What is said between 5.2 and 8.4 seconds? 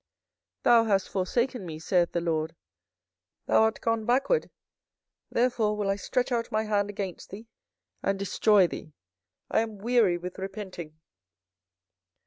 therefore will I stretch out my hand against thee, and